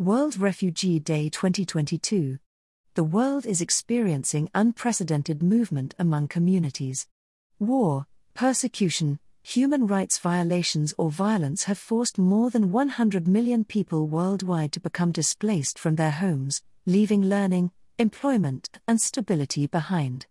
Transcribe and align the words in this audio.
World 0.00 0.40
Refugee 0.40 0.98
Day 0.98 1.28
2022. 1.28 2.40
The 2.94 3.04
world 3.04 3.46
is 3.46 3.60
experiencing 3.60 4.50
unprecedented 4.52 5.40
movement 5.40 5.94
among 6.00 6.26
communities. 6.26 7.06
War, 7.60 8.08
persecution, 8.34 9.20
human 9.44 9.86
rights 9.86 10.18
violations, 10.18 10.94
or 10.98 11.12
violence 11.12 11.64
have 11.64 11.78
forced 11.78 12.18
more 12.18 12.50
than 12.50 12.72
100 12.72 13.28
million 13.28 13.64
people 13.64 14.08
worldwide 14.08 14.72
to 14.72 14.80
become 14.80 15.12
displaced 15.12 15.78
from 15.78 15.94
their 15.94 16.10
homes, 16.10 16.60
leaving 16.86 17.22
learning, 17.22 17.70
employment, 17.96 18.70
and 18.88 19.00
stability 19.00 19.68
behind. 19.68 20.26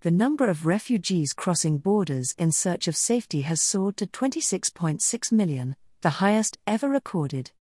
The 0.00 0.10
number 0.10 0.48
of 0.48 0.66
refugees 0.66 1.32
crossing 1.32 1.78
borders 1.78 2.34
in 2.36 2.50
search 2.50 2.88
of 2.88 2.96
safety 2.96 3.42
has 3.42 3.60
soared 3.60 3.96
to 3.98 4.08
26.6 4.08 5.30
million, 5.30 5.76
the 6.00 6.10
highest 6.18 6.58
ever 6.66 6.88
recorded. 6.88 7.52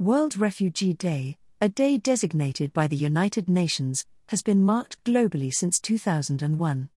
World 0.00 0.36
Refugee 0.36 0.92
Day, 0.92 1.38
a 1.60 1.68
day 1.68 1.98
designated 1.98 2.72
by 2.72 2.88
the 2.88 2.96
United 2.96 3.48
Nations, 3.48 4.04
has 4.26 4.42
been 4.42 4.64
marked 4.64 5.02
globally 5.04 5.54
since 5.54 5.78
2001. 5.78 6.88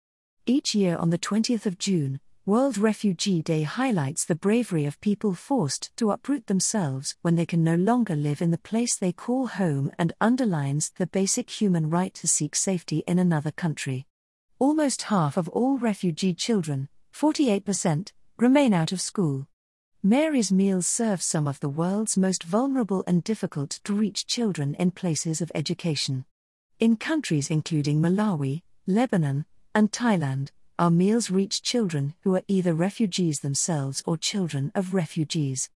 Each 0.48 0.74
year 0.74 0.98
on 0.98 1.12
the 1.12 1.20
20th 1.20 1.68
of 1.68 1.78
June, 1.78 2.20
World 2.48 2.80
Refugee 2.80 3.44
Day 3.44 3.62
highlights 3.62 4.26
the 4.26 4.34
bravery 4.34 4.86
of 4.86 5.00
people 5.00 5.36
forced 5.36 5.96
to 5.98 6.10
uproot 6.10 6.48
themselves 6.48 7.16
when 7.22 7.36
they 7.36 7.46
can 7.46 7.64
no 7.64 7.76
longer 7.76 8.16
live 8.16 8.42
in 8.42 8.50
the 8.50 8.58
place 8.58 8.96
they 8.96 9.12
call 9.12 9.46
home 9.46 9.92
and 10.00 10.14
underlines 10.20 10.90
the 10.98 11.06
basic 11.06 11.52
human 11.52 11.92
right 11.92 12.16
to 12.16 12.28
seek 12.28 12.56
safety 12.56 13.04
in 13.06 13.20
another 13.20 13.52
country. 13.52 14.08
Almost 14.58 15.04
half 15.04 15.38
of 15.38 15.48
all 15.50 15.78
refugee 15.78 16.34
children, 16.34 16.90
48%, 17.14 18.12
remain 18.38 18.74
out 18.74 18.92
of 18.92 19.02
school. 19.02 19.46
Mary's 20.04 20.52
Meals 20.52 20.86
serve 20.86 21.24
some 21.24 21.48
of 21.48 21.60
the 21.60 21.70
world's 21.70 22.18
most 22.18 22.44
vulnerable 22.44 23.04
and 23.08 23.24
difficult 23.24 23.80
to 23.84 23.96
reach 23.96 24.28
children 24.28 24.76
in 24.76 24.92
places 24.92 25.42
of 25.42 25.52
education. 25.56 26.24
In 26.80 26.98
countries 26.98 27.50
including 27.50 28.00
Malawi, 28.00 28.62
Lebanon, 28.86 29.46
and 29.74 29.92
Thailand, 29.92 30.52
our 30.78 30.92
meals 30.92 31.32
reach 31.32 31.64
children 31.64 32.14
who 32.22 32.36
are 32.36 32.44
either 32.48 32.76
refugees 32.76 33.40
themselves 33.40 34.04
or 34.06 34.18
children 34.18 34.72
of 34.76 34.94
refugees. 34.94 35.72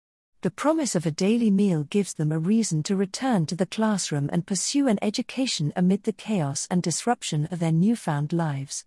The 0.42 0.50
promise 0.50 0.96
of 0.96 1.06
a 1.06 1.12
daily 1.12 1.52
meal 1.52 1.84
gives 1.84 2.16
them 2.16 2.32
a 2.32 2.40
reason 2.40 2.82
to 2.84 2.96
return 2.96 3.46
to 3.46 3.56
the 3.56 3.68
classroom 3.68 4.32
and 4.34 4.48
pursue 4.48 4.88
an 4.88 4.98
education 5.04 5.72
amid 5.76 6.04
the 6.04 6.12
chaos 6.12 6.68
and 6.72 6.82
disruption 6.82 7.48
of 7.52 7.60
their 7.60 7.72
newfound 7.72 8.34
lives. 8.34 8.84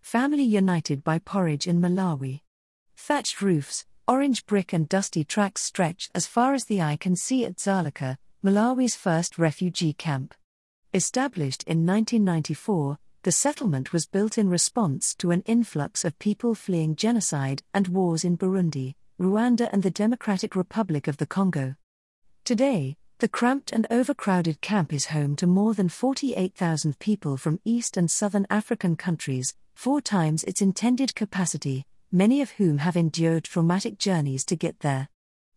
Family 0.00 0.44
united 0.44 1.02
by 1.02 1.18
porridge 1.18 1.66
in 1.66 1.80
Malawi. 1.80 2.42
Thatched 2.96 3.42
roofs, 3.42 3.84
Orange 4.08 4.46
brick 4.46 4.72
and 4.72 4.88
dusty 4.88 5.22
tracks 5.22 5.60
stretch 5.60 6.08
as 6.14 6.26
far 6.26 6.54
as 6.54 6.64
the 6.64 6.80
eye 6.80 6.96
can 6.96 7.14
see 7.14 7.44
at 7.44 7.56
Dzaleka, 7.56 8.16
Malawi's 8.42 8.96
first 8.96 9.36
refugee 9.36 9.92
camp. 9.92 10.34
Established 10.94 11.62
in 11.64 11.84
1994, 11.84 12.98
the 13.24 13.32
settlement 13.32 13.92
was 13.92 14.06
built 14.06 14.38
in 14.38 14.48
response 14.48 15.14
to 15.16 15.30
an 15.30 15.42
influx 15.42 16.06
of 16.06 16.18
people 16.18 16.54
fleeing 16.54 16.96
genocide 16.96 17.62
and 17.74 17.88
wars 17.88 18.24
in 18.24 18.38
Burundi, 18.38 18.94
Rwanda, 19.20 19.68
and 19.74 19.82
the 19.82 19.90
Democratic 19.90 20.56
Republic 20.56 21.06
of 21.06 21.18
the 21.18 21.26
Congo. 21.26 21.74
Today, 22.44 22.96
the 23.18 23.28
cramped 23.28 23.72
and 23.72 23.86
overcrowded 23.90 24.62
camp 24.62 24.90
is 24.90 25.06
home 25.06 25.36
to 25.36 25.46
more 25.46 25.74
than 25.74 25.90
48,000 25.90 26.98
people 26.98 27.36
from 27.36 27.60
East 27.62 27.98
and 27.98 28.10
Southern 28.10 28.46
African 28.48 28.96
countries, 28.96 29.54
four 29.74 30.00
times 30.00 30.44
its 30.44 30.62
intended 30.62 31.14
capacity, 31.14 31.84
many 32.10 32.40
of 32.40 32.52
whom 32.52 32.78
have 32.78 32.96
endured 32.96 33.44
traumatic 33.44 33.98
journeys 33.98 34.44
to 34.46 34.56
get 34.56 34.80
there. 34.80 35.08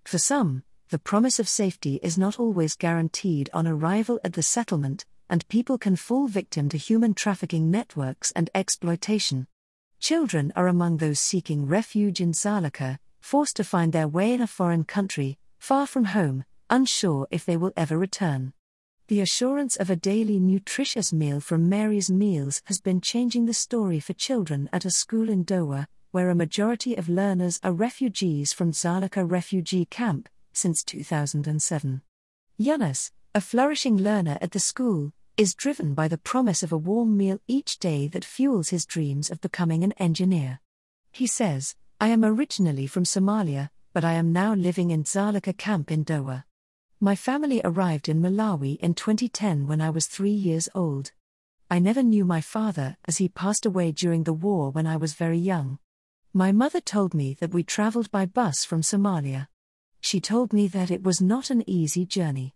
For 0.04 0.18
some, 0.18 0.64
the 0.90 1.00
promise 1.00 1.40
of 1.40 1.48
safety 1.48 2.00
is 2.04 2.18
not 2.18 2.40
always 2.40 2.76
guaranteed 2.76 3.50
on 3.54 3.66
arrival 3.66 4.20
at 4.24 4.34
the 4.34 4.44
settlement, 4.44 5.06
and 5.30 5.48
people 5.48 5.78
can 5.78 5.96
fall 5.96 6.28
victim 6.28 6.68
to 6.68 6.78
human 6.78 7.14
trafficking 7.14 7.72
networks 7.72 8.32
and 8.32 8.50
exploitation. 8.54 9.48
Children 10.00 10.52
are 10.56 10.68
among 10.68 10.98
those 10.98 11.20
seeking 11.20 11.68
refuge 11.68 12.20
in 12.20 12.34
Dzaleka, 12.34 13.00
forced 13.22 13.56
to 13.56 13.64
find 13.64 13.94
their 13.94 14.08
way 14.08 14.34
in 14.34 14.42
a 14.42 14.48
foreign 14.48 14.84
country, 14.84 15.38
far 15.60 15.88
from 15.88 16.06
home, 16.06 16.44
unsure 16.70 17.28
if 17.32 17.46
they 17.46 17.56
will 17.56 17.72
ever 17.78 17.98
return. 17.98 18.52
The 19.08 19.22
assurance 19.22 19.78
of 19.78 19.90
a 19.90 19.96
daily 19.96 20.40
nutritious 20.40 21.14
meal 21.14 21.40
from 21.40 21.70
Mary's 21.70 22.10
Meals 22.10 22.62
has 22.66 22.82
been 22.82 23.00
changing 23.00 23.46
the 23.46 23.54
story 23.54 24.00
for 24.00 24.14
children 24.14 24.70
at 24.74 24.86
a 24.86 24.92
school 24.92 25.30
in 25.30 25.46
Dowa, 25.46 25.88
where 26.12 26.30
a 26.30 26.36
majority 26.36 26.96
of 26.96 27.08
learners 27.08 27.60
are 27.64 27.72
refugees 27.72 28.52
from 28.54 28.72
Dzaleka 28.72 29.30
refugee 29.30 29.86
camp, 29.86 30.28
since 30.54 30.84
2007. 30.84 32.02
Yunus, 32.58 33.12
a 33.34 33.40
flourishing 33.40 33.98
learner 33.98 34.38
at 34.42 34.52
the 34.52 34.60
school, 34.60 35.14
is 35.38 35.56
driven 35.56 35.94
by 35.94 36.08
the 36.10 36.18
promise 36.18 36.64
of 36.64 36.74
a 36.74 36.78
warm 36.78 37.16
meal 37.16 37.40
each 37.48 37.80
day 37.80 38.08
that 38.10 38.26
fuels 38.26 38.70
his 38.70 38.86
dreams 38.86 39.32
of 39.32 39.40
becoming 39.40 39.84
an 39.84 39.94
engineer. 39.94 40.60
He 41.12 41.28
says, 41.28 41.76
I 42.00 42.10
am 42.10 42.26
originally 42.26 42.88
from 42.88 43.06
Somalia, 43.06 43.70
but 43.94 44.04
I 44.04 44.14
am 44.14 44.34
now 44.34 44.54
living 44.54 44.92
in 44.92 45.04
Dzaleka 45.04 45.58
camp 45.58 45.92
in 45.92 46.04
Dowa. 46.04 46.44
My 47.00 47.16
family 47.16 47.62
arrived 47.64 48.10
in 48.10 48.22
Malawi 48.22 48.78
in 48.80 48.94
2010 48.94 49.66
when 49.66 49.82
I 49.82 49.90
was 49.90 50.08
three 50.08 50.30
years 50.30 50.68
old. 50.76 51.14
I 51.70 51.80
never 51.80 52.04
knew 52.04 52.26
my 52.26 52.42
father 52.42 52.98
as 53.06 53.18
he 53.18 53.30
passed 53.30 53.66
away 53.66 53.94
during 53.94 54.26
the 54.26 54.34
war 54.34 54.72
when 54.72 54.86
I 54.86 54.98
was 54.98 55.14
very 55.14 55.38
young. 55.38 55.80
My 56.34 56.54
mother 56.54 56.80
told 56.80 57.14
me 57.14 57.34
that 57.42 57.54
we 57.54 57.62
traveled 57.62 58.10
by 58.10 58.26
bus 58.26 58.64
from 58.64 58.84
Somalia. 58.84 59.50
She 60.00 60.22
told 60.22 60.54
me 60.54 60.66
that 60.70 60.90
it 60.90 61.04
was 61.04 61.20
not 61.20 61.50
an 61.50 61.62
easy 61.70 62.06
journey. 62.06 62.56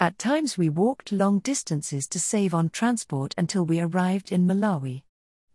At 0.00 0.18
times 0.18 0.58
we 0.58 0.68
walked 0.68 1.12
long 1.12 1.38
distances 1.38 2.08
to 2.08 2.18
save 2.18 2.52
on 2.52 2.68
transport 2.70 3.32
until 3.38 3.64
we 3.64 3.78
arrived 3.78 4.32
in 4.32 4.44
Malawi. 4.44 5.04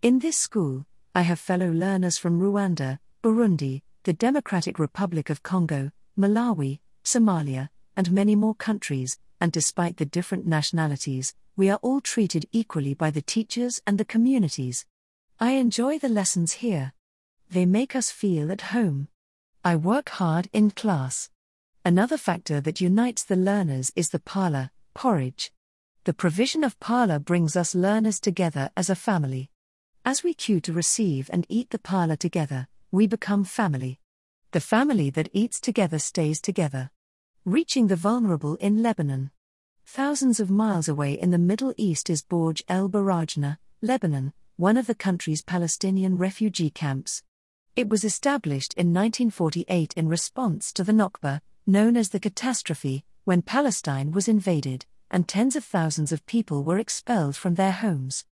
In 0.01 0.19
this 0.19 0.37
school, 0.37 0.85
I 1.13 1.23
have 1.23 1.41
fellow 1.41 1.69
learners 1.69 2.17
from 2.17 2.39
Rwanda, 2.39 2.99
Burundi, 3.21 3.81
the 4.03 4.13
Democratic 4.13 4.79
Republic 4.79 5.29
of 5.29 5.43
Congo, 5.43 5.91
Malawi, 6.17 6.79
Somalia, 7.03 7.67
and 7.97 8.13
many 8.13 8.37
more 8.37 8.55
countries, 8.55 9.19
and 9.41 9.51
despite 9.51 9.97
the 9.97 10.05
different 10.05 10.47
nationalities, 10.47 11.35
we 11.57 11.69
are 11.69 11.79
all 11.81 11.99
treated 11.99 12.45
equally 12.53 12.93
by 12.93 13.11
the 13.11 13.21
teachers 13.21 13.81
and 13.85 13.97
the 13.97 14.05
communities. 14.05 14.85
I 15.37 15.51
enjoy 15.51 15.99
the 15.99 16.07
lessons 16.07 16.53
here 16.53 16.93
they 17.49 17.65
make 17.65 17.95
us 17.95 18.11
feel 18.11 18.51
at 18.51 18.73
home. 18.73 19.07
I 19.63 19.75
work 19.75 20.09
hard 20.09 20.49
in 20.53 20.71
class. 20.71 21.29
Another 21.83 22.17
factor 22.17 22.59
that 22.61 22.81
unites 22.81 23.23
the 23.23 23.35
learners 23.35 23.91
is 23.95 24.09
the 24.09 24.19
phala, 24.19 24.71
porridge. 24.93 25.51
The 26.03 26.13
provision 26.13 26.63
of 26.63 26.79
phala 26.79 27.23
brings 27.23 27.55
us 27.55 27.75
learners 27.75 28.19
together 28.19 28.69
as 28.75 28.89
a 28.89 28.95
family. 28.95 29.49
As 30.05 30.23
we 30.23 30.33
queue 30.33 30.61
to 30.61 30.73
receive 30.73 31.29
and 31.33 31.45
eat 31.49 31.69
the 31.69 31.79
phala 31.79 32.17
together, 32.17 32.67
we 32.91 33.07
become 33.07 33.43
family. 33.43 33.99
The 34.51 34.61
family 34.61 35.09
that 35.11 35.29
eats 35.33 35.59
together 35.59 35.99
stays 35.99 36.39
together. 36.39 36.91
Reaching 37.43 37.87
the 37.87 37.95
vulnerable 37.95 38.55
in 38.55 38.81
Lebanon. 38.81 39.31
Thousands 39.85 40.39
of 40.39 40.49
miles 40.49 40.87
away 40.87 41.13
in 41.13 41.31
the 41.31 41.37
Middle 41.37 41.73
East 41.77 42.09
is 42.09 42.23
Borj 42.23 42.61
el 42.67 42.89
Barajna, 42.89 43.57
Lebanon, 43.81 44.33
one 44.55 44.77
of 44.77 44.87
the 44.87 44.95
country's 44.95 45.41
Palestinian 45.41 46.17
refugee 46.17 46.69
camps. 46.69 47.23
It 47.77 47.89
was 47.89 48.03
established 48.03 48.73
in 48.73 48.87
1948 48.87 49.93
in 49.95 50.07
response 50.07 50.73
to 50.73 50.83
the 50.83 50.93
Nakba, 50.93 51.41
known 51.67 51.95
as 51.95 52.09
the 52.09 52.19
catastrophe, 52.19 53.05
when 53.23 53.43
Palestine 53.43 54.11
was 54.11 54.27
invaded, 54.27 54.87
and 55.11 55.27
tens 55.27 55.55
of 55.55 55.63
thousands 55.63 56.11
of 56.11 56.25
people 56.25 56.63
were 56.63 56.79
expelled 56.79 57.35
from 57.35 57.53
their 57.53 57.71
homes. 57.71 58.25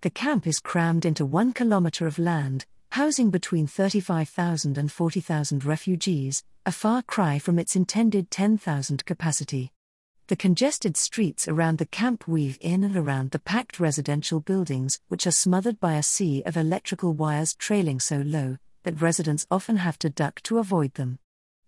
The 0.00 0.10
camp 0.10 0.48
is 0.48 0.58
crammed 0.58 1.04
into 1.04 1.24
one 1.24 1.52
kilometer 1.52 2.08
of 2.08 2.18
land, 2.18 2.66
housing 2.90 3.30
between 3.30 3.68
35,000 3.68 4.76
and 4.76 4.90
40,000 4.90 5.64
refugees, 5.64 6.42
a 6.66 6.72
far 6.72 7.02
cry 7.02 7.38
from 7.38 7.60
its 7.60 7.76
intended 7.76 8.32
10,000 8.32 9.04
capacity. 9.04 9.70
The 10.26 10.34
congested 10.34 10.96
streets 10.96 11.46
around 11.46 11.78
the 11.78 11.86
camp 11.86 12.26
weave 12.26 12.58
in 12.60 12.82
and 12.82 12.96
around 12.96 13.30
the 13.30 13.38
packed 13.38 13.78
residential 13.78 14.40
buildings, 14.40 14.98
which 15.06 15.24
are 15.24 15.30
smothered 15.30 15.78
by 15.78 15.94
a 15.94 16.02
sea 16.02 16.42
of 16.44 16.56
electrical 16.56 17.14
wires 17.14 17.54
trailing 17.54 18.00
so 18.00 18.16
low 18.16 18.58
that 18.82 19.00
residents 19.00 19.46
often 19.50 19.76
have 19.76 19.98
to 20.00 20.10
duck 20.10 20.40
to 20.42 20.58
avoid 20.58 20.94
them. 20.94 21.18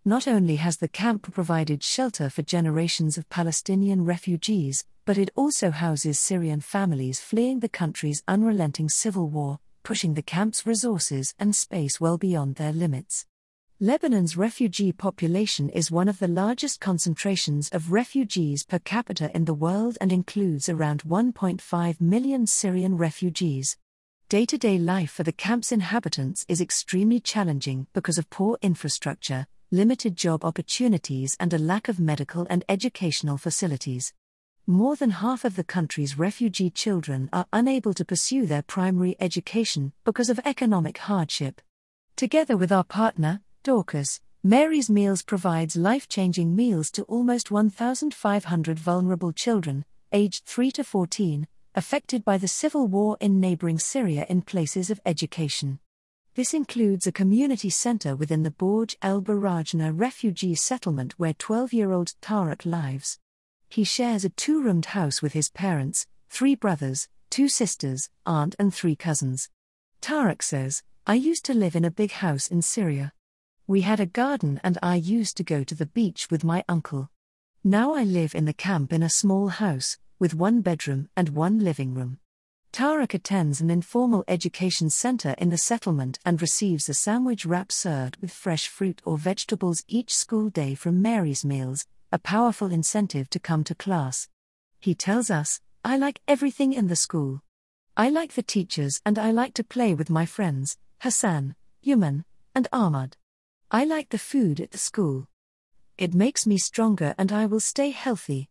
Not 0.04 0.26
only 0.26 0.56
has 0.56 0.78
the 0.78 0.88
camp 0.88 1.30
provided 1.32 1.82
shelter 1.82 2.30
for 2.30 2.42
generations 2.42 3.18
of 3.18 3.28
Palestinian 3.28 4.04
refugees, 4.04 4.84
but 5.04 5.18
it 5.18 5.30
also 5.36 5.70
houses 5.70 6.18
Syrian 6.18 6.60
families 6.60 7.20
fleeing 7.20 7.60
the 7.60 7.68
country's 7.68 8.22
unrelenting 8.26 8.88
civil 8.88 9.28
war, 9.28 9.58
pushing 9.82 10.14
the 10.14 10.22
camp's 10.22 10.66
resources 10.66 11.34
and 11.38 11.54
space 11.54 12.00
well 12.00 12.16
beyond 12.16 12.54
their 12.54 12.72
limits. 12.72 13.26
Lebanon's 13.82 14.36
refugee 14.36 14.92
population 14.92 15.70
is 15.70 15.90
one 15.90 16.06
of 16.06 16.18
the 16.18 16.28
largest 16.28 16.80
concentrations 16.80 17.70
of 17.70 17.92
refugees 17.92 18.62
per 18.62 18.78
capita 18.78 19.30
in 19.34 19.46
the 19.46 19.54
world 19.54 19.96
and 20.02 20.12
includes 20.12 20.68
around 20.68 21.02
1.5 21.02 22.00
million 22.00 22.46
Syrian 22.46 22.98
refugees. 22.98 23.78
Day 24.30 24.46
to 24.46 24.56
day 24.56 24.78
life 24.78 25.10
for 25.10 25.24
the 25.24 25.32
camp's 25.32 25.72
inhabitants 25.72 26.46
is 26.48 26.60
extremely 26.60 27.18
challenging 27.18 27.88
because 27.92 28.16
of 28.16 28.30
poor 28.30 28.58
infrastructure, 28.62 29.48
limited 29.72 30.14
job 30.14 30.44
opportunities, 30.44 31.36
and 31.40 31.52
a 31.52 31.58
lack 31.58 31.88
of 31.88 31.98
medical 31.98 32.46
and 32.48 32.64
educational 32.68 33.38
facilities. 33.38 34.12
More 34.68 34.94
than 34.94 35.10
half 35.10 35.44
of 35.44 35.56
the 35.56 35.64
country's 35.64 36.16
refugee 36.16 36.70
children 36.70 37.28
are 37.32 37.48
unable 37.52 37.92
to 37.92 38.04
pursue 38.04 38.46
their 38.46 38.62
primary 38.62 39.16
education 39.18 39.94
because 40.04 40.30
of 40.30 40.38
economic 40.44 40.98
hardship. 40.98 41.60
Together 42.14 42.56
with 42.56 42.70
our 42.70 42.84
partner, 42.84 43.40
Dorcas, 43.64 44.20
Mary's 44.44 44.88
Meals 44.88 45.22
provides 45.22 45.74
life 45.74 46.08
changing 46.08 46.54
meals 46.54 46.92
to 46.92 47.02
almost 47.06 47.50
1,500 47.50 48.78
vulnerable 48.78 49.32
children, 49.32 49.84
aged 50.12 50.44
3 50.44 50.70
to 50.70 50.84
14, 50.84 51.48
affected 51.74 52.24
by 52.24 52.38
the 52.38 52.48
civil 52.48 52.86
war 52.86 53.16
in 53.20 53.40
neighboring 53.40 53.78
Syria 53.78 54.26
in 54.28 54.42
places 54.42 54.90
of 54.90 55.00
education. 55.04 55.78
This 56.34 56.54
includes 56.54 57.06
a 57.06 57.12
community 57.12 57.70
center 57.70 58.14
within 58.16 58.44
the 58.44 58.50
Borj 58.50 58.94
el 59.02 59.20
Barajna 59.20 59.92
refugee 59.94 60.54
settlement 60.54 61.18
where 61.18 61.34
12 61.34 61.72
year 61.72 61.92
old 61.92 62.14
Tarek 62.22 62.64
lives. 62.64 63.18
He 63.68 63.84
shares 63.84 64.24
a 64.24 64.30
two 64.30 64.62
roomed 64.62 64.86
house 64.86 65.22
with 65.22 65.32
his 65.32 65.50
parents, 65.50 66.06
three 66.28 66.54
brothers, 66.54 67.08
two 67.30 67.48
sisters, 67.48 68.10
aunt, 68.26 68.56
and 68.58 68.74
three 68.74 68.96
cousins. 68.96 69.48
Tarek 70.00 70.42
says, 70.42 70.82
I 71.06 71.14
used 71.14 71.44
to 71.44 71.54
live 71.54 71.76
in 71.76 71.84
a 71.84 71.90
big 71.90 72.12
house 72.12 72.48
in 72.48 72.62
Syria. 72.62 73.12
We 73.66 73.82
had 73.82 74.00
a 74.00 74.06
garden 74.06 74.60
and 74.64 74.78
I 74.82 74.96
used 74.96 75.36
to 75.36 75.44
go 75.44 75.62
to 75.62 75.74
the 75.74 75.86
beach 75.86 76.28
with 76.30 76.42
my 76.42 76.64
uncle. 76.68 77.10
Now 77.62 77.94
I 77.94 78.02
live 78.02 78.34
in 78.34 78.46
the 78.46 78.52
camp 78.52 78.92
in 78.92 79.02
a 79.02 79.08
small 79.08 79.48
house, 79.48 79.98
with 80.20 80.34
one 80.34 80.60
bedroom 80.60 81.08
and 81.16 81.30
one 81.30 81.58
living 81.58 81.94
room. 81.94 82.18
Tarek 82.72 83.14
attends 83.14 83.60
an 83.60 83.68
informal 83.68 84.22
education 84.28 84.90
center 84.90 85.34
in 85.38 85.48
the 85.48 85.58
settlement 85.58 86.20
and 86.24 86.40
receives 86.40 86.88
a 86.88 86.94
sandwich 86.94 87.44
wrap 87.44 87.72
served 87.72 88.16
with 88.18 88.30
fresh 88.30 88.68
fruit 88.68 89.02
or 89.04 89.18
vegetables 89.18 89.82
each 89.88 90.14
school 90.14 90.50
day 90.50 90.76
from 90.76 91.02
Mary's 91.02 91.44
Meals, 91.44 91.86
a 92.12 92.18
powerful 92.18 92.70
incentive 92.70 93.28
to 93.30 93.40
come 93.40 93.64
to 93.64 93.74
class. 93.74 94.28
He 94.78 94.94
tells 94.94 95.30
us, 95.30 95.60
I 95.84 95.96
like 95.96 96.20
everything 96.28 96.72
in 96.72 96.86
the 96.86 96.94
school. 96.94 97.42
I 97.96 98.08
like 98.08 98.34
the 98.34 98.42
teachers 98.42 99.00
and 99.04 99.18
I 99.18 99.32
like 99.32 99.54
to 99.54 99.64
play 99.64 99.94
with 99.94 100.08
my 100.08 100.26
friends, 100.26 100.76
Hassan, 101.00 101.56
Yuman, 101.84 102.24
and 102.54 102.68
Ahmad. 102.72 103.16
I 103.70 103.84
like 103.84 104.10
the 104.10 104.18
food 104.18 104.60
at 104.60 104.70
the 104.70 104.78
school. 104.78 105.26
It 105.98 106.14
makes 106.14 106.46
me 106.46 106.56
stronger 106.56 107.14
and 107.18 107.32
I 107.32 107.46
will 107.46 107.60
stay 107.60 107.90
healthy. 107.90 108.48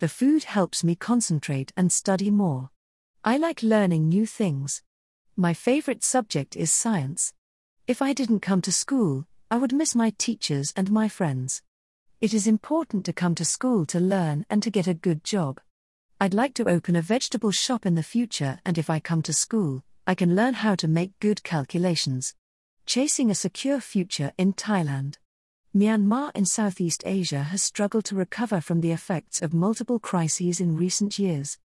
The 0.00 0.08
food 0.08 0.44
helps 0.44 0.84
me 0.84 0.94
concentrate 0.94 1.72
and 1.76 1.90
study 1.90 2.30
more. 2.30 2.70
I 3.24 3.36
like 3.36 3.64
learning 3.64 4.08
new 4.08 4.26
things. 4.26 4.82
My 5.34 5.52
favorite 5.54 6.04
subject 6.04 6.54
is 6.54 6.72
science. 6.72 7.32
If 7.88 8.00
I 8.00 8.12
didn't 8.12 8.40
come 8.40 8.62
to 8.62 8.70
school, 8.70 9.26
I 9.50 9.56
would 9.56 9.72
miss 9.72 9.96
my 9.96 10.12
teachers 10.16 10.72
and 10.76 10.92
my 10.92 11.08
friends. 11.08 11.62
It 12.20 12.32
is 12.32 12.46
important 12.46 13.06
to 13.06 13.12
come 13.12 13.34
to 13.34 13.44
school 13.44 13.86
to 13.86 13.98
learn 13.98 14.46
and 14.48 14.62
to 14.62 14.70
get 14.70 14.86
a 14.86 14.94
good 14.94 15.24
job. 15.24 15.60
I'd 16.20 16.34
like 16.34 16.54
to 16.54 16.68
open 16.68 16.94
a 16.94 17.02
vegetable 17.02 17.50
shop 17.50 17.84
in 17.84 17.96
the 17.96 18.02
future, 18.04 18.60
and 18.64 18.78
if 18.78 18.88
I 18.88 19.00
come 19.00 19.22
to 19.22 19.32
school, 19.32 19.82
I 20.06 20.14
can 20.14 20.36
learn 20.36 20.54
how 20.54 20.76
to 20.76 20.86
make 20.86 21.18
good 21.18 21.42
calculations. 21.42 22.34
Chasing 22.86 23.32
a 23.32 23.34
secure 23.34 23.80
future 23.80 24.32
in 24.38 24.52
Thailand. 24.52 25.16
Myanmar 25.76 26.30
in 26.34 26.46
Southeast 26.46 27.02
Asia 27.04 27.42
has 27.42 27.62
struggled 27.62 28.06
to 28.06 28.14
recover 28.14 28.58
from 28.58 28.80
the 28.80 28.90
effects 28.90 29.42
of 29.42 29.52
multiple 29.52 29.98
crises 29.98 30.60
in 30.60 30.78
recent 30.78 31.18
years. 31.18 31.58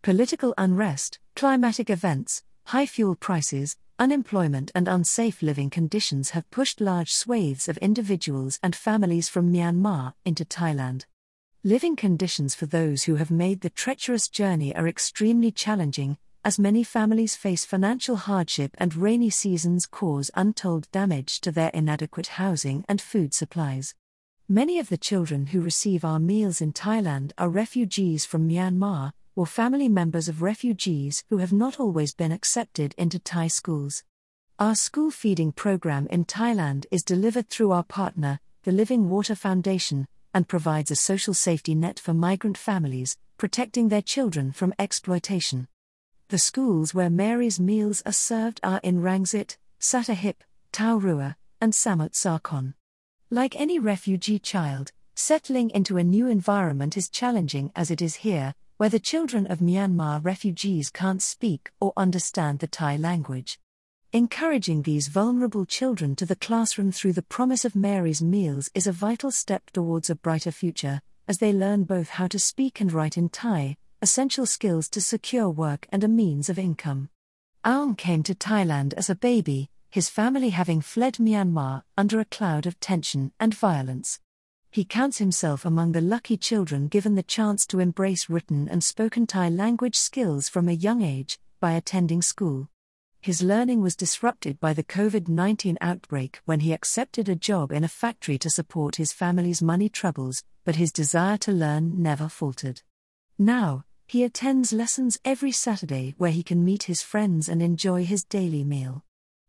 Political 0.00 0.54
unrest, 0.56 1.18
climatic 1.36 1.90
events, 1.90 2.42
high 2.64 2.86
fuel 2.86 3.14
prices, 3.14 3.76
unemployment 3.98 4.72
and 4.74 4.88
unsafe 4.88 5.42
living 5.42 5.68
conditions 5.68 6.30
have 6.30 6.50
pushed 6.50 6.80
large 6.80 7.12
swathes 7.12 7.68
of 7.68 7.76
individuals 7.78 8.58
and 8.62 8.74
families 8.74 9.28
from 9.28 9.52
Myanmar 9.52 10.14
into 10.24 10.46
Thailand. 10.46 11.04
Living 11.62 11.96
conditions 11.96 12.54
for 12.54 12.64
those 12.64 13.02
who 13.02 13.16
have 13.16 13.30
made 13.30 13.60
the 13.60 13.68
treacherous 13.68 14.26
journey 14.28 14.74
are 14.74 14.88
extremely 14.88 15.52
challenging, 15.52 16.16
as 16.42 16.58
many 16.58 16.82
families 16.82 17.36
face 17.36 17.66
financial 17.66 18.16
hardship 18.16 18.74
and 18.78 18.96
rainy 18.96 19.28
seasons 19.28 19.84
cause 19.84 20.30
untold 20.34 20.90
damage 20.90 21.38
to 21.38 21.52
their 21.52 21.68
inadequate 21.74 22.28
housing 22.28 22.82
and 22.88 22.98
food 22.98 23.34
supplies. 23.34 23.94
Many 24.48 24.78
of 24.78 24.88
the 24.88 24.96
children 24.96 25.48
who 25.48 25.60
receive 25.60 26.02
our 26.02 26.18
meals 26.18 26.62
in 26.62 26.72
Thailand 26.72 27.32
are 27.36 27.50
refugees 27.50 28.24
from 28.24 28.48
Myanmar, 28.48 29.12
or 29.36 29.44
family 29.44 29.88
members 29.88 30.28
of 30.28 30.40
refugees 30.40 31.24
who 31.28 31.38
have 31.38 31.52
not 31.52 31.78
always 31.78 32.14
been 32.14 32.32
accepted 32.32 32.94
into 32.96 33.18
Thai 33.18 33.48
schools. 33.48 34.02
Our 34.58 34.74
school 34.74 35.10
feeding 35.10 35.52
program 35.52 36.06
in 36.08 36.24
Thailand 36.24 36.86
is 36.90 37.04
delivered 37.04 37.50
through 37.50 37.72
our 37.72 37.84
partner, 37.84 38.40
the 38.62 38.72
Living 38.72 39.10
Water 39.10 39.34
Foundation, 39.34 40.06
and 40.32 40.48
provides 40.48 40.90
a 40.90 40.96
social 40.96 41.34
safety 41.34 41.74
net 41.74 42.00
for 42.00 42.14
migrant 42.14 42.56
families, 42.56 43.18
protecting 43.36 43.88
their 43.88 44.02
children 44.02 44.52
from 44.52 44.72
exploitation. 44.78 45.68
The 46.30 46.38
schools 46.38 46.94
where 46.94 47.10
Mary's 47.10 47.58
meals 47.58 48.04
are 48.06 48.12
served 48.12 48.60
are 48.62 48.78
in 48.84 49.00
Rangsit, 49.00 49.56
Sattahip, 49.80 50.36
Taurua, 50.72 51.34
and 51.60 51.72
Samut 51.72 52.12
Sakhon. 52.12 52.74
Like 53.30 53.58
any 53.58 53.80
refugee 53.80 54.38
child, 54.38 54.92
settling 55.16 55.70
into 55.70 55.96
a 55.96 56.04
new 56.04 56.28
environment 56.28 56.96
is 56.96 57.08
challenging 57.08 57.72
as 57.74 57.90
it 57.90 58.00
is 58.00 58.14
here, 58.22 58.54
where 58.76 58.88
the 58.88 59.00
children 59.00 59.48
of 59.48 59.58
Myanmar 59.58 60.24
refugees 60.24 60.88
can't 60.88 61.20
speak 61.20 61.72
or 61.80 61.92
understand 61.96 62.60
the 62.60 62.68
Thai 62.68 62.96
language. 62.96 63.58
Encouraging 64.12 64.82
these 64.82 65.08
vulnerable 65.08 65.66
children 65.66 66.14
to 66.14 66.24
the 66.24 66.36
classroom 66.36 66.92
through 66.92 67.14
the 67.14 67.22
promise 67.22 67.64
of 67.64 67.74
Mary's 67.74 68.22
meals 68.22 68.70
is 68.72 68.86
a 68.86 68.92
vital 68.92 69.32
step 69.32 69.68
towards 69.72 70.08
a 70.08 70.14
brighter 70.14 70.52
future, 70.52 71.02
as 71.26 71.38
they 71.38 71.52
learn 71.52 71.82
both 71.82 72.10
how 72.10 72.28
to 72.28 72.38
speak 72.38 72.80
and 72.80 72.92
write 72.92 73.16
in 73.16 73.28
Thai, 73.30 73.76
essential 74.02 74.46
skills 74.46 74.88
to 74.90 75.00
secure 75.00 75.48
work 75.48 75.86
and 75.90 76.02
a 76.02 76.08
means 76.08 76.48
of 76.48 76.58
income. 76.58 77.08
Aung 77.64 77.96
came 77.96 78.22
to 78.22 78.34
Thailand 78.34 78.94
as 78.94 79.10
a 79.10 79.14
baby, 79.14 79.68
his 79.90 80.08
family 80.08 80.50
having 80.50 80.80
fled 80.80 81.14
Myanmar 81.14 81.82
under 81.96 82.20
a 82.20 82.24
cloud 82.24 82.66
of 82.66 82.80
tension 82.80 83.32
and 83.38 83.54
violence 83.54 84.20
he 84.72 84.84
counts 84.84 85.18
himself 85.18 85.64
among 85.64 85.90
the 85.90 86.00
lucky 86.00 86.36
children 86.36 86.86
given 86.86 87.16
the 87.16 87.24
chance 87.24 87.66
to 87.66 87.80
embrace 87.80 88.30
written 88.30 88.68
and 88.68 88.84
spoken 88.84 89.26
Thai 89.26 89.48
language 89.48 89.96
skills 89.96 90.48
from 90.48 90.68
a 90.68 90.72
young 90.72 91.02
age 91.02 91.40
by 91.58 91.72
attending 91.72 92.22
school. 92.22 92.68
His 93.20 93.42
learning 93.42 93.82
was 93.82 93.96
disrupted 93.96 94.60
by 94.60 94.72
the 94.72 94.84
COVID 94.84 95.28
19 95.28 95.76
outbreak 95.80 96.40
when 96.44 96.60
he 96.60 96.72
accepted 96.72 97.28
a 97.28 97.34
job 97.34 97.72
in 97.72 97.82
a 97.82 97.88
factory 97.88 98.38
to 98.38 98.48
support 98.48 98.96
his 98.96 99.12
family's 99.12 99.60
money 99.60 99.88
troubles, 99.88 100.44
but 100.64 100.76
his 100.76 100.92
desire 100.92 101.36
to 101.38 101.52
learn 101.52 102.00
never 102.00 102.28
faltered. 102.28 102.82
Now, 103.36 103.84
he 104.10 104.24
attends 104.24 104.72
lessons 104.72 105.20
every 105.24 105.52
Saturday 105.52 106.16
where 106.18 106.32
he 106.32 106.42
can 106.42 106.64
meet 106.64 106.82
his 106.82 107.00
friends 107.00 107.48
and 107.48 107.62
enjoy 107.62 108.04
his 108.04 108.24
daily 108.24 108.64
meal. 108.64 109.04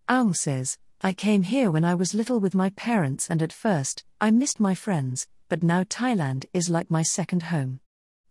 Aung 0.07 0.35
says, 0.35 0.77
I 1.01 1.13
came 1.13 1.41
here 1.41 1.71
when 1.71 1.83
I 1.83 1.95
was 1.95 2.13
little 2.13 2.39
with 2.39 2.53
my 2.53 2.69
parents, 2.69 3.27
and 3.27 3.41
at 3.41 3.51
first, 3.51 4.03
I 4.21 4.29
missed 4.29 4.59
my 4.59 4.75
friends, 4.75 5.27
but 5.49 5.63
now 5.63 5.81
Thailand 5.81 6.45
is 6.53 6.69
like 6.69 6.91
my 6.91 7.01
second 7.01 7.41
home. 7.41 7.79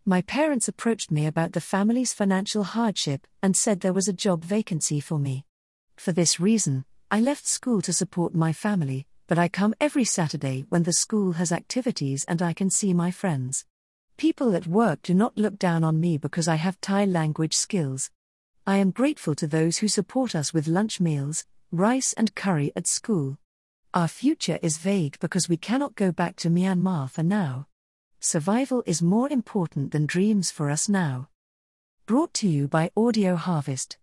My 0.05 0.23
parents 0.23 0.69
approached 0.69 1.11
me 1.11 1.27
about 1.27 1.51
the 1.53 1.61
family's 1.61 2.13
financial 2.13 2.63
hardship 2.63 3.27
and 3.43 3.57
said 3.57 3.81
there 3.81 3.93
was 3.93 4.07
a 4.07 4.13
job 4.13 4.45
vacancy 4.45 5.01
for 5.01 5.19
me. 5.19 5.47
For 5.97 6.13
this 6.13 6.39
reason, 6.39 6.85
I 7.11 7.21
left 7.21 7.49
school 7.49 7.83
to 7.83 7.93
support 7.93 8.37
my 8.37 8.53
family, 8.53 9.09
but 9.27 9.37
I 9.37 9.49
come 9.49 9.75
every 9.81 10.05
Saturday 10.05 10.65
when 10.69 10.85
the 10.85 10.93
school 10.93 11.33
has 11.33 11.51
activities 11.51 12.25
and 12.29 12.41
I 12.41 12.53
can 12.53 12.71
see 12.71 12.95
my 12.95 13.11
friends. 13.11 13.65
People 14.21 14.55
at 14.55 14.67
work 14.67 15.00
do 15.00 15.15
not 15.15 15.39
look 15.39 15.59
down 15.59 15.83
on 15.83 15.99
me 15.99 16.19
because 16.19 16.47
I 16.47 16.57
have 16.57 16.79
Thai 16.83 17.07
language 17.07 17.57
skills. 17.57 18.11
I 18.67 18.77
am 18.77 18.91
grateful 18.91 19.35
to 19.37 19.47
those 19.47 19.79
who 19.79 19.89
support 19.89 20.35
us 20.35 20.53
with 20.53 20.69
lunch 20.69 21.00
meals, 21.00 21.47
rice 21.73 22.12
and 22.12 22.35
curry 22.35 22.71
at 22.77 22.87
school. 22.87 23.39
Our 23.95 24.09
future 24.09 24.59
is 24.61 24.77
vague 24.77 25.19
because 25.21 25.49
we 25.49 25.57
cannot 25.57 25.95
go 25.95 26.12
back 26.12 26.37
to 26.37 26.50
Myanmar 26.50 27.09
for 27.09 27.23
now. 27.23 27.67
Survival 28.21 28.83
is 28.85 29.00
more 29.00 29.33
important 29.33 29.91
than 29.91 30.05
dreams 30.05 30.50
for 30.50 30.69
us 30.69 30.87
now. 30.87 31.31
Brought 32.05 32.35
to 32.35 32.47
you 32.47 32.69
by 32.69 32.91
Audio 32.95 33.37
Harvest. 33.37 33.97